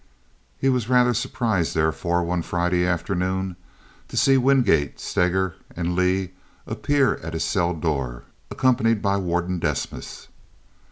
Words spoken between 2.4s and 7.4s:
Friday afternoon, to see Wingate, Steger, and Leigh appear at